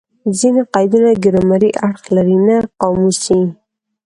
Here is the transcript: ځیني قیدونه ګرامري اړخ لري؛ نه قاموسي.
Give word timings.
ځیني 0.37 0.63
قیدونه 0.73 1.09
ګرامري 1.23 1.71
اړخ 1.85 2.01
لري؛ 2.15 2.37
نه 2.47 2.57
قاموسي. 2.81 3.41